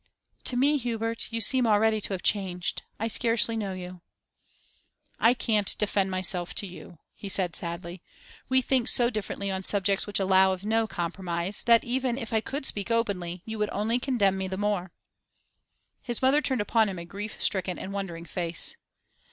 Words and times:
'To 0.45 0.55
me, 0.57 0.77
Hubert, 0.77 1.31
you 1.31 1.39
seem 1.39 1.67
already 1.67 2.01
to 2.01 2.13
have 2.15 2.23
changed. 2.23 2.81
I 2.99 3.07
scarcely 3.07 3.55
know 3.55 3.73
you.' 3.73 4.01
'I 5.19 5.35
can't 5.35 5.77
defend 5.77 6.09
myself 6.09 6.55
to 6.55 6.65
you,' 6.65 6.97
he 7.13 7.29
said 7.29 7.55
sadly. 7.55 8.01
'We 8.49 8.63
think 8.63 8.87
so 8.87 9.11
differently 9.11 9.51
on 9.51 9.61
subjects 9.63 10.07
which 10.07 10.19
allow 10.19 10.53
of 10.53 10.65
no 10.65 10.87
compromise, 10.87 11.61
that, 11.65 11.83
even 11.83 12.17
if 12.17 12.33
I 12.33 12.41
could 12.41 12.65
speak 12.65 12.89
openly, 12.89 13.43
you 13.45 13.59
would 13.59 13.69
only 13.69 13.99
condemn 13.99 14.39
me 14.39 14.47
the 14.47 14.57
more.' 14.57 14.91
His 16.01 16.19
mother 16.23 16.41
turned 16.41 16.61
upon 16.61 16.89
him 16.89 16.97
a 16.97 17.05
grief 17.05 17.39
stricken 17.39 17.77
and 17.77 17.93
wondering 17.93 18.25
face. 18.25 18.77